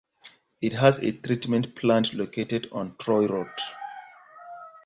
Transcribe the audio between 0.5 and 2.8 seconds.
It has a treatment plant located